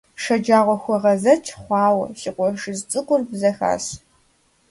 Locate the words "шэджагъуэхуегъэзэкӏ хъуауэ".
0.23-2.05